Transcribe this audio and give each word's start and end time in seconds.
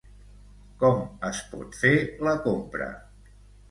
Com 0.85 1.03
es 1.31 1.43
pot 1.53 1.79
fer 1.85 1.95
la 2.31 2.37
compra? 2.51 2.93